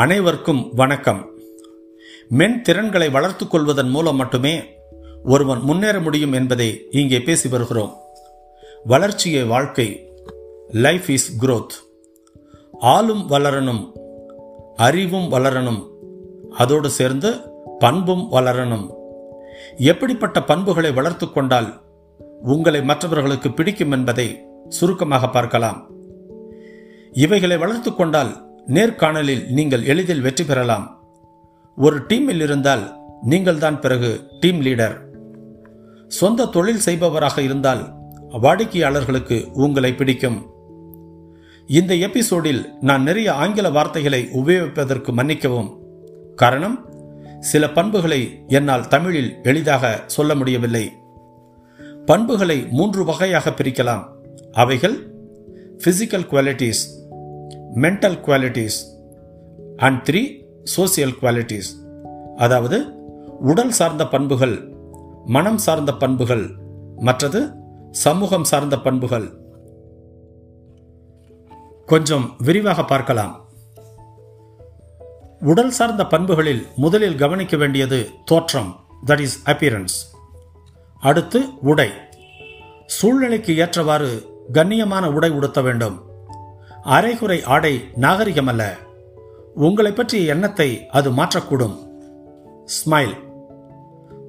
[0.00, 1.30] அனைவருக்கும் வணக்கம்.
[2.28, 4.64] மென் திறன்களை வளர்த்துக் கொள்வதன் மூலம் மட்டுமே
[5.24, 7.96] ஒருவன் முன்னேற முடியும் என்பதை இங்கே பேசி வருகிறோம்.
[8.84, 10.12] வளர்ச்சியே வாழ்க்கை.
[10.68, 11.98] லைஃப் இஸ் குரோத்
[12.72, 13.92] ஆளும் வளரணும்
[14.76, 15.88] அறிவும் வளரணும்
[16.50, 17.36] அதோடு சேர்ந்து
[17.78, 18.90] பண்பும் வளரணும்.
[19.76, 21.80] எப்படிப்பட்ட பண்புகளை வளர்த்துக்கொண்டால்
[22.42, 25.90] உங்களை மற்றவர்களுக்கு பிடிக்கும் என்பதை சுருக்கமாக பார்க்கலாம்.
[27.12, 30.84] இவைகளை வளர்த்துக்கொண்டால் நேர்காணலில் நீங்கள் எளிதில் வெற்றி பெறலாம்.
[31.76, 32.84] ஒரு டீமில் இருந்தால்
[33.22, 34.10] நீங்கள் தான் பிறகு
[34.40, 34.96] டீம் லீடர்.
[36.08, 37.82] சொந்த தொழில் செய்பவராக இருந்தால்
[38.42, 40.38] வாடிக்கையாளர்களுக்கு உங்களை பிடிக்கும்.
[41.66, 45.70] இந்த எபிசோடில் நான் நிறைய ஆங்கில வார்த்தைகளை உபயோகிப்பதற்கு மன்னிக்கவும்.
[46.36, 46.78] காரணம்
[47.40, 50.92] சில பண்புகளை என்னால் தமிழில் எளிதாக சொல்ல முடியவில்லை.
[52.06, 54.04] பண்புகளை மூன்று வகையாக பிரிக்கலாம்.
[54.52, 54.96] அவைகள்
[55.84, 56.82] physical qualities
[57.74, 58.98] mental qualities
[59.76, 60.42] and three
[60.76, 61.88] social qualities
[62.36, 62.92] அதாவது
[63.38, 64.74] உடல் சார்ந்த பண்புகள்
[65.24, 66.54] மனம் சார்ந்த பண்புகள்
[66.96, 67.52] மற்றது
[67.90, 69.32] சமூகம் சார்ந்த பண்புகள்.
[71.86, 73.48] கொஞ்சம் விரிவாக பார்க்கலாம்.
[75.40, 80.18] உடல் சார்ந்த பண்புகளில் முதலில் கவனிக்க வேண்டியது தோற்றம் தட் இஸ் அப்பியரன்ஸ்
[81.00, 81.90] அடுத்து உடை.
[82.86, 86.09] சூழ்நிலைக்கு ஏற்றவாறு கண்ணியமான உடை உடுத்த வேண்டும்.
[86.82, 88.62] அரைகுறை ஆடை நாகரிகமல்ல.
[89.54, 91.76] உங்களை பற்றிய எண்ணத்தை அது மாற்றக்கூடும்.
[92.64, 93.14] Smile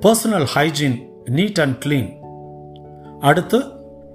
[0.00, 2.18] personal hygiene neat and clean
[3.20, 3.58] அடுத்து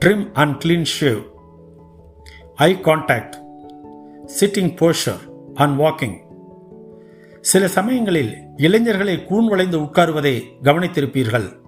[0.05, 1.21] trim and clean shave
[2.55, 3.33] eye contact
[4.39, 6.17] sitting posture and walking
[7.41, 11.59] சில சமயங்களில் இளைஞர்களை கூன் வளைந்து உட்காருவதை கவனித்திருப்பீர்கள்.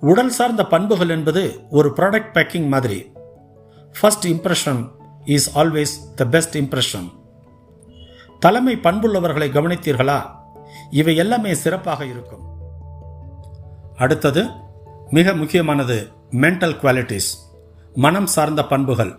[0.00, 3.12] உடல் சார்ந்த பண்புகள் என்பது ஒரு ப்ராடக்ட் பேக்கிங் மாதிரி.
[4.00, 4.86] First impression
[5.36, 7.08] is always the best impression
[8.38, 10.18] தலைமை பண்புள்ளவர்களை கவனித்தீர்களா?
[10.90, 12.44] இவை எல்லாமே சிறப்பாக இருக்கும்.
[13.96, 14.42] அடுத்தது
[15.10, 15.96] மிக முக்கியமானது
[16.30, 17.30] மென்டல் குவாலிட்டிஸ்
[17.94, 19.12] மனம் சார்ந்த பண்புகள்.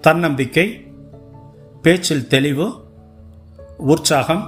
[0.00, 0.66] தன்னம்பிக்கை
[1.82, 2.66] பேச்சில் தெளிவு
[3.78, 4.44] உற்சாகம்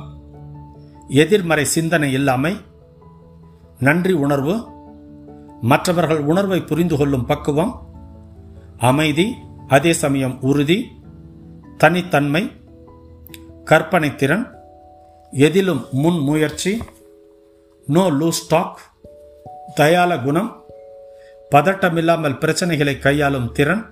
[1.09, 2.57] எதிர்மறை சிந்தனை இல்லாமை
[3.79, 4.55] நன்றி உணர்வு
[5.61, 7.73] மற்றவர்கள் உணர்வை புரிந்து கொள்ளும் பக்குவம்
[8.79, 9.27] அமைதி
[9.71, 10.79] அதே சமயம் உறுதி
[11.79, 12.43] தனித்தன்மை
[13.65, 14.47] கற்பனை திறன்
[15.33, 16.73] எதிலும் முன் முயற்சி
[17.87, 18.81] நோ லூஸ் டாக்
[19.81, 20.51] தயால குணம்
[21.53, 23.85] பதட்டமில்லாமல் பிரச்சனைகளை கையாளும் திறன்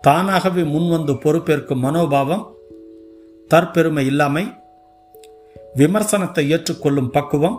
[0.00, 2.44] தானாகவே முன்வந்து பொறுப்பேற்கும் மனோபாவம்
[3.50, 4.44] தற்பெருமை இல்லாமை
[5.76, 7.58] விமர்சனத்தை ஏற்றுக்கொள்ளும் பக்குவம்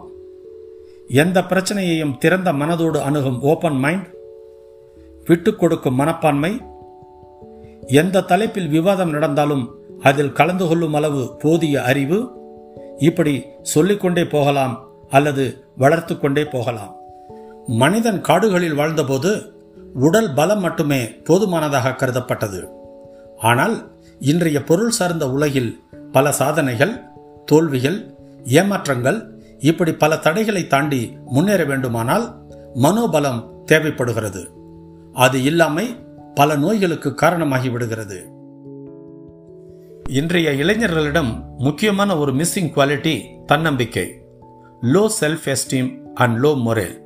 [1.22, 4.08] எந்த பிரச்சனையையும் திறந்த மனதோடு அணுகும் ஓப்பன் மைண்ட்
[5.26, 6.52] விட்டுக் கொடுக்கும் மனப்பான்மை
[7.88, 9.72] எந்த தலைப்பில் விவாதம் நடந்தாலும்
[10.02, 12.32] அதில் கலந்து கொள்ளும் அளவு போதிய அறிவு
[12.98, 16.96] இப்படி சொல்லிக்கொண்டே போகலாம் அல்லது வளர்த்து கொண்டே போகலாம்.
[17.68, 19.52] மனிதன் காடுகளில் வாழ்ந்தபோது
[19.94, 22.70] உடல் பலம் மட்டுமே போதுமானதாக கருதப்பட்டது.
[23.38, 25.80] ஆனால் இன்றைய பொருள் சார்ந்த உலகில்
[26.12, 27.02] பல சாதனைகள்
[27.46, 29.24] தோல்விகள் ஏமாற்றங்கள்
[29.60, 32.36] இப்படி பல தடைகளை தாண்டி முன்னேற வேண்டுமானால்
[32.76, 34.50] மனோபலம் தேவைப்படுகிறது.
[35.14, 36.03] அது இல்லாமல்
[36.36, 38.32] பல நோய்களுக்கு காரணமாகி விடுகிறது
[40.10, 44.22] இன்றைய இளைஞர்களிடம் முக்கியமான ஒரு மிஸ்ஸிங் குவாலிட்டி தன்னம்பிக்கை.
[44.82, 47.02] Low self esteem and low morale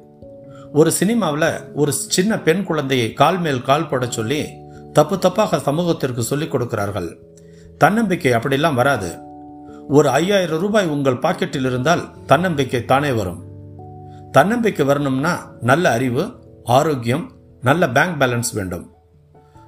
[0.74, 4.46] ஒரு சினிமாவில் ஒரு சின்ன பெண் குழந்தையை கால் மேல் கால் போட சொல்லி
[4.94, 7.20] தப்பு தப்பாக சமூகத்திற்கு சொல்லிக் கொடுக்கிறார்கள்.
[7.78, 9.18] தன்னம்பிக்கை அப்படிலாம் வராது.
[9.88, 13.44] ஒரு ஐயாயிரம் ரூபாய் உங்கள் பாக்கெட்டில் இருந்தால் தன்னம்பிக்கை தானே வரும்.
[14.32, 16.32] தன்னம்பிக்கை வரணும்னா நல்ல அறிவு
[16.64, 18.96] ஆரோக்கியம் நல்ல பேங்க் பேலன்ஸ் வேண்டும்.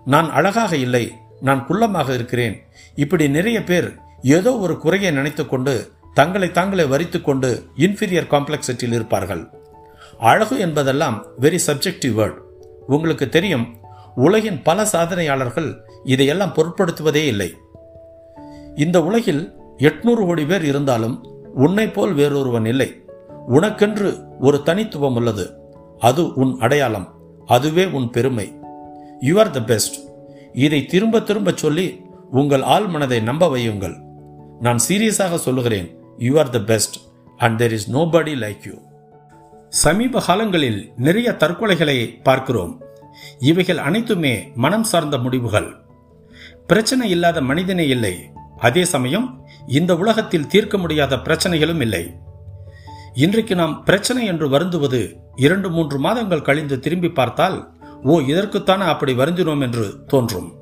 [0.09, 2.63] நான் அழகாக இல்லை நான் குள்ளமாக இருக்கிறேன்.
[2.95, 9.49] இப்படி நிறைய பேர் ஏதோ ஒரு குறையை நினைத்துக்கொண்டு தங்களை தாங்களே வரித்து கொண்டு இன்ஃபீரியர் காம்ப்ளெக்ஸிட்டியில் இருப்பார்கள்.
[10.19, 12.37] அழகு என்பதெல்லாம் வெரி சப்ஜெக்டிவ் வேர்ட்
[12.87, 13.77] உங்களுக்கு தெரியும்
[14.15, 17.55] உலகின் பல சாதனையாளர்கள் இதையெல்லாம் பொருட்படுத்துவதே இல்லை.
[18.75, 23.03] இந்த உலகில் எட்நூறு கோடி பேர் இருந்தாலும் உன்னை போல் வேறொருவன் இல்லை.
[23.47, 25.59] உனக்கென்று ஒரு தனித்துவம் உள்ளது.
[25.99, 27.13] அது உன் அடையாளம்.
[27.45, 28.58] அதுவே உன் பெருமை.
[29.27, 29.97] யூ ஆர் த பெஸ்ட்
[30.65, 31.87] இதை திரும்ப திரும்ப சொல்லி
[32.39, 33.95] உங்கள் ஆள் மனதை நம்ப வையுங்கள்.
[34.65, 35.87] நான் சீரியஸாக சொல்லுகிறேன்
[36.27, 36.95] you are the best
[37.37, 38.75] and there is nobody like you
[39.83, 42.73] சமீப காலங்களில் நிறைய தற்கொலைகளை பார்க்கிறோம்.
[43.49, 44.33] இவைகள் அனைத்துமே
[44.63, 45.69] மனம் சார்ந்த முடிவுகள்.
[46.67, 48.15] பிரச்சனை இல்லாத மனிதனே இல்லை.
[48.67, 49.27] அதே சமயம்
[49.79, 52.03] இந்த உலகத்தில் தீர்க்க முடியாத பிரச்சனைகளும் இல்லை.
[53.25, 55.01] இன்றைக்கு நாம் பிரச்சனை என்று வருந்துவது
[55.45, 57.57] இரண்டு மூன்று மாதங்கள் கழிந்து திரும்பி பார்த்தால்
[58.03, 60.53] ஓ இதற்குத்தானே அப்படி வருந்தினோம் என்று தோன்றும்.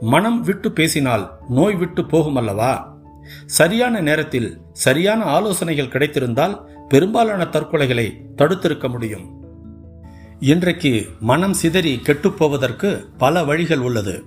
[0.00, 2.96] மனம் விட்டு பேசினால் நோய் விட்டு போகும் அல்லவா
[3.46, 9.44] சரியான நேரத்தில் சரியான ஆலோசனைகள் கிடைத்திருந்தால் பெரும்பாலான தற்கொலைகளை தடுத்திருக்க முடியும்.
[10.40, 14.24] இன்றைக்கு மனம் சிதறி கெட்டுப்போவதற்கு பல வழிகள் உள்ளது.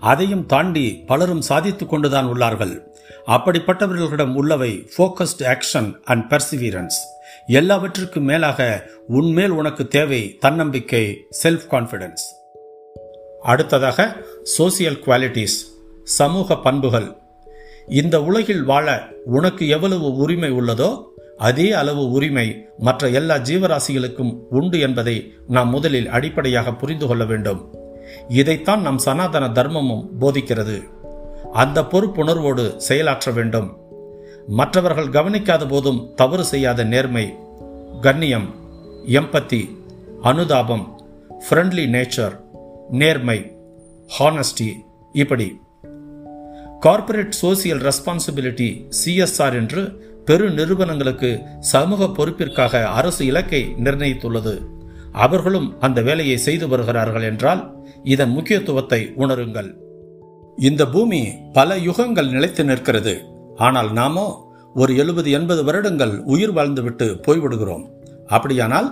[0.00, 2.80] அதையும் தாண்டி பலரும் சாதித்துக் கொண்டுதான் உள்ளார்கள்.
[3.26, 7.19] அப்படிப்பட்டவர்களிடம் உள்ளவை ஃபோக்கஸ்டு ஆக்ஷன் அண்ட் பர்சிவீரன்ஸ்
[7.50, 12.24] எல்லாவற்றிற்கும் மேலாக உன்மேல் உனக்கு தேவை தன்னம்பிக்கை செல்ஃப் கான்ஃபிடன்ஸ்
[13.42, 14.16] அடுத்ததாக
[14.58, 15.56] சோசியல் குவாலிட்டிஸ்
[16.04, 17.16] சமூக பண்புகள்.
[17.88, 21.04] இந்த உலகில் வாழ உனக்கு எவ்வளவு உரிமை உள்ளதோ
[21.36, 27.74] அதே அளவு உரிமை மற்ற எல்லா ஜீவராசிகளுக்கும் உண்டு என்பதை நாம் முதலில் அடிப்படையாக புரிந்து கொள்ள வேண்டும்.
[28.28, 30.82] இதைத்தான் நம் சனாதன தர்மமும் போதிக்கிறது.
[31.52, 33.79] அந்த பொறுப்புணர்வோடு செயலாற்ற வேண்டும்.
[34.50, 37.34] மற்றவர்கள் கவனிக்காத போதும் தவறு செய்யாத நேர்மை
[38.00, 38.54] கண்ணியம்
[39.06, 39.76] எம்பத்தி
[40.22, 41.02] அனுதாபம்
[41.44, 42.40] ஃப்ரெண்ட்லி நேச்சர்
[42.90, 43.52] நேர்மை
[44.18, 44.72] ஹானஸ்டி
[45.12, 45.60] இப்படி.
[46.80, 49.82] கார்ப்பரேட் சோசியல் ரெஸ்பான்சிபிலிட்டி சிஎஸ்ஆர் என்று
[50.24, 54.60] பெரு நிறுவனங்களுக்கு சமூக பொறுப்பிற்காக அரசு இலக்கை நிர்ணயித்துள்ளது.
[55.12, 59.74] அவர்களும் அந்த வேலையை செய்து வருகிறார்கள் என்றால் இதன் முக்கியத்துவத்தை உணருங்கள்.
[60.56, 63.38] இந்த பூமி பல யுகங்கள் நிலைத்து நிற்கிறது.
[63.66, 64.26] ஆனால் நாமோ
[64.74, 67.84] ஒரு எழுபது எண்பது வருடங்கள் உயிர் வாழ்ந்துவிட்டு போய்விடுகிறோம்.
[68.34, 68.88] அப்படியானால்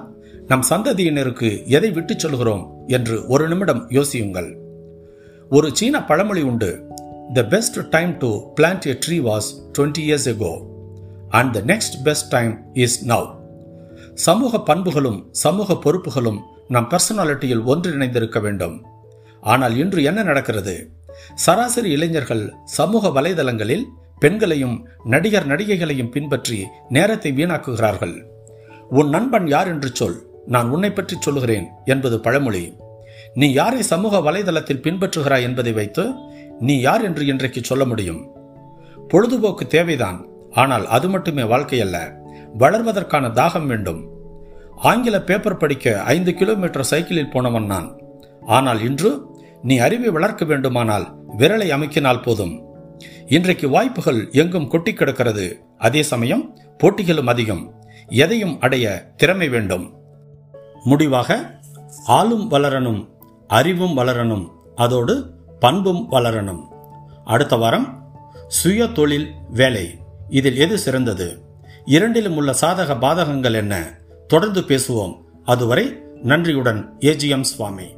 [0.51, 2.65] நம் சந்ததியினருக்கு எதை விட்டுச் சொல்கிறோம்
[2.97, 4.51] என்று ஒரு நிமிடம் யோசியுங்கள்.
[5.51, 6.71] ஒரு சீன பழமொழி உண்டு
[7.37, 10.53] the best time to plant a tree was twenty years ago
[11.39, 12.53] and the next best time
[12.85, 13.27] is now
[14.27, 16.41] சமூக பண்புகளும் சமூக பொறுப்புகளும்
[16.75, 18.77] நம் பர்சனாலிட்டியில் ஒன்றிணைந்திருக்க வேண்டும்.
[19.43, 20.75] ஆனால் இன்று என்ன நடக்கிறது?
[21.45, 22.45] சராசரி இளைஞர்கள்
[22.79, 23.87] சமூக வலைதளங்களில்
[24.19, 28.17] பெண்களையும் நடிகர் நடிகைகளையும் பின்பற்றி நேரத்தை வீணாக்குகிறார்கள்.
[28.89, 30.19] உன் நண்பன் யார் என்று சொல்.
[30.47, 32.77] நான் உன்னை பற்றி சொல்லுகிறேன் என்பது பழமொழி.
[33.35, 36.05] நீ யாரை சமூக வலைதளத்தில் பின்பற்றுகிறாய் என்பதை வைத்து
[36.61, 38.31] நீ யார் என்று இன்றைக்கு சொல்ல முடியும்.
[39.09, 40.27] பொழுதுபோக்கு தேவைதான்.
[40.53, 41.97] ஆனால் அது மட்டுமே வாழ்க்கை அல்ல
[42.59, 44.01] வளர்வதற்கான தாகம் வேண்டும்.
[44.77, 47.89] ஆங்கில பேப்பர் படிக்க ஐந்து கிலோமீட்டர் சைக்கிளில் போனவன் நான்.
[48.47, 49.11] ஆனால் இன்று
[49.63, 51.07] நீ அறிவை வளர்க்க வேண்டுமானால்
[51.39, 52.68] விரலை அமைக்கினால் போதும்.
[53.29, 55.61] இன்றைக்கு வாய்ப்புகள் எங்கும் கொட்டி கிடக்கிறது.
[55.79, 57.75] அதே சமயம் போட்டிகளும் அதிகம்.
[58.09, 59.93] எதையும் அடைய திறமை வேண்டும்.
[60.85, 61.61] முடிவாக
[62.07, 63.09] ஆளும் வளரணும்
[63.47, 66.65] அறிவும் வளரணும் அதோடு பண்பும் வளரணும்.
[67.25, 68.15] அடுத்த வாரம்
[68.47, 69.99] சுய தொழில் வேலை.
[70.29, 71.41] இதில் எது சிறந்தது?
[71.85, 73.99] இரண்டிலும் உள்ள சாதக பாதகங்கள் என்ன?
[74.27, 75.17] தொடர்ந்து பேசுவோம்.
[75.45, 77.97] அதுவரை நன்றியுடன் ஏஜிஎம் சுவாமி.